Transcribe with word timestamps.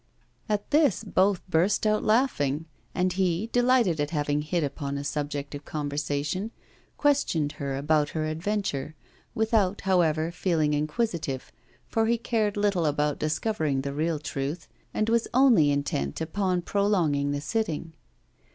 At 0.49 0.71
this 0.71 1.03
both 1.03 1.47
burst 1.47 1.85
out 1.85 2.03
laughing, 2.03 2.65
and 2.95 3.13
he, 3.13 3.51
delighted 3.53 3.99
at 3.99 4.09
having 4.09 4.41
hit 4.41 4.63
upon 4.63 4.97
a 4.97 5.03
subject 5.03 5.53
of 5.53 5.63
conversation, 5.63 6.49
questioned 6.97 7.51
her 7.61 7.77
about 7.77 8.09
her 8.17 8.25
adventure, 8.25 8.95
without, 9.35 9.81
however, 9.81 10.31
feeling 10.31 10.73
inquisitive, 10.73 11.51
for 11.87 12.07
he 12.07 12.17
cared 12.17 12.57
little 12.57 12.87
about 12.87 13.19
discovering 13.19 13.81
the 13.81 13.93
real 13.93 14.17
truth, 14.17 14.67
and 14.91 15.07
was 15.07 15.27
only 15.35 15.69
intent 15.69 16.19
upon 16.19 16.63
prolonging 16.63 17.29
the 17.29 17.39
sitting. 17.39 17.93